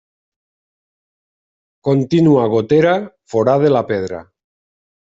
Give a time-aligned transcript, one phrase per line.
[1.89, 2.97] Contínua gotera
[3.35, 4.27] forada la pedra.